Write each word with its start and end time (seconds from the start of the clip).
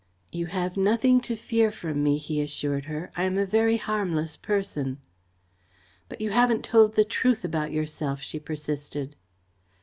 "You 0.31 0.47
have 0.47 0.77
nothing 0.77 1.19
to 1.21 1.35
fear 1.35 1.69
from 1.69 2.01
me," 2.03 2.17
he 2.17 2.41
assured 2.41 2.85
her. 2.85 3.11
"I 3.15 3.25
am 3.25 3.37
a 3.37 3.45
very 3.45 3.77
harmless 3.77 4.35
person." 4.35 4.97
"But 6.09 6.19
you 6.21 6.31
haven't 6.31 6.65
told 6.65 6.95
the 6.95 7.05
truth 7.05 7.45
about 7.45 7.71
yourself," 7.71 8.19
she 8.21 8.39
persisted. 8.39 9.15